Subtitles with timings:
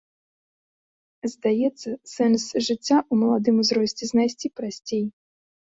[1.33, 5.05] Здаецца, сэнс жыцця ў маладым узросце знайсці прасцей.